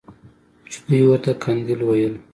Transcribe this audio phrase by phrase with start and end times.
[0.71, 2.15] چې دوى ورته قنديل ويل.